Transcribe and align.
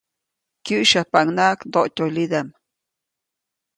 Kyäsyapaʼuŋnaʼak 0.65 1.59
ndoʼtyolidaʼm. 1.69 2.47